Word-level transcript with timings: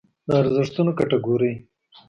د 0.27 0.29
ارزښتونو 0.41 0.91
کټګورۍ 0.99 1.53